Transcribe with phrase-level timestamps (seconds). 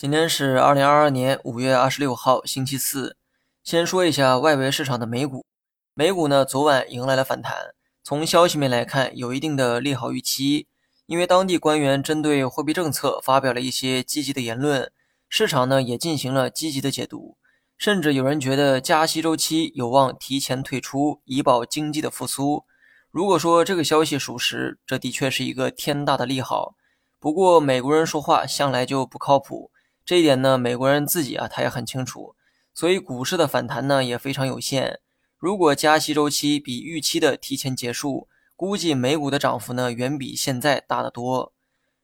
[0.00, 3.18] 今天是二零二二年五月二十六号，星期四。
[3.62, 5.44] 先说一下外围市场的美股，
[5.92, 7.74] 美股呢昨晚迎来了反弹。
[8.02, 10.66] 从消息面来看，有一定的利好预期，
[11.04, 14.90] 因为当地官员针对货币政策发表了一些积极的言论，
[15.28, 17.36] 市场呢也进行了积极的解读，
[17.76, 22.64] 甚至有人觉得加息周期有望提前退出，以保经济的复苏。
[23.10, 26.74] 如果说这个消息属实，这的确是一个天大的利好。
[27.18, 29.69] 不过美国人说话向来就不靠谱。
[30.04, 32.34] 这一点呢，美国人自己啊，他也很清楚，
[32.74, 35.00] 所以股市的反弹呢也非常有限。
[35.38, 41.52] 如果加息周期比预期的提前结束，估计美股的涨幅呢远比现在大得多。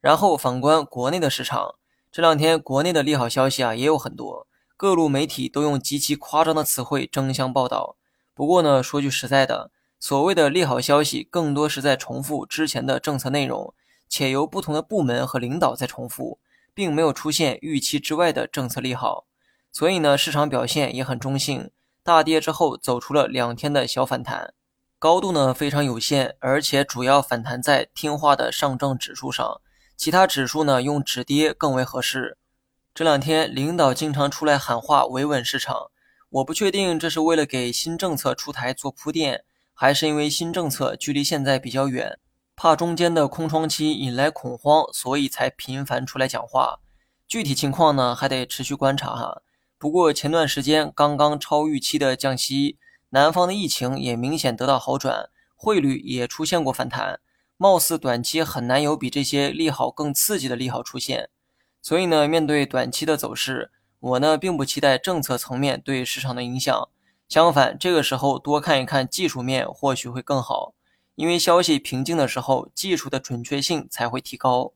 [0.00, 1.76] 然后反观国内的市场，
[2.10, 7.96] 这两天国内的利好消息啊也有很多，各路媒体都用极其夸张的词汇争相报道。
[8.34, 13.72] 不过呢，说句实在的，所谓的利好消息更多是在重复之前的政策内容，
[14.08, 16.38] 且由不同的部门和领导在重复。
[16.74, 19.26] 并没有出现预期之外的政策利好，
[19.70, 21.70] 所以呢，市场表现也很中性。
[22.04, 24.54] 大跌之后走出了两天的小反弹，
[24.98, 29.60] 高度呢非常有限，而且主要反弹在听话的上证指数上，
[29.96, 32.38] 其他指数呢用止跌更为合适。
[32.92, 35.90] 这两天领导经常出来喊话维稳市场，
[36.28, 42.18] 我不确定这是为了给新政策出台做铺垫，还是因为新政策距离现在比较远。
[42.62, 46.78] 怕中间的空窗期引来恐慌，所以才频繁出来讲话。
[47.26, 49.42] 具体情况呢，还得持续观察哈。
[49.78, 57.18] 不过前段时间刚刚超预期的降息，南方的疫情也明显得到好转，汇率也出现过反弹，
[57.56, 61.30] 貌似短期很难有比这些利好更刺激的利好出现。
[61.82, 66.88] 所以呢，面对短期的走势，我呢并不期待政策层面对市场的影响。
[67.28, 70.74] 相反，这个时候多看一看技术面，或许会更好。
[71.14, 74.72] 因为消息平静的时候，技术的准确性才会提高。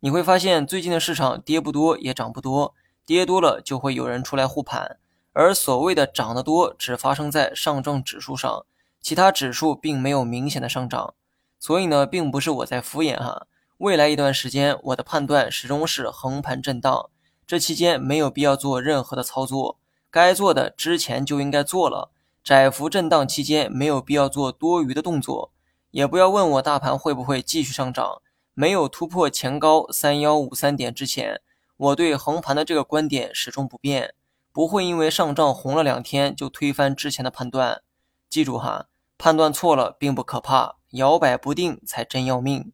[0.00, 2.74] 你会发现，最近的市场跌不多也涨不多，
[3.04, 4.98] 跌多了就会有人出来护盘。
[5.32, 8.64] 而所谓的涨得多，只发生在上证指数上，
[9.02, 11.14] 其他指数并没有明显的上涨。
[11.58, 13.46] 所以呢，并不是我在敷衍哈。
[13.78, 17.10] 未来一段时间，我的判断始终是横盘震荡，
[17.46, 19.78] 这期间没有必要做任何的操作，
[20.10, 22.10] 该做的之前就应该做了。
[22.42, 25.50] 窄幅震荡期间，没有必要做多余的动作。
[25.96, 28.20] 也不要问我大盘会不会继续上涨，
[28.52, 31.40] 没有突破前高三幺五三点之前，
[31.78, 34.12] 我对横盘的这个观点始终不变，
[34.52, 37.80] 不会因为上证红了两天就推翻之前的判断。
[38.28, 42.72] 记住哈，判断错了并不可怕，摇摆不定才真要命。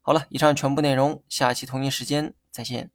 [0.00, 2.92] 好了，以上全部内容，下期同一时间再见。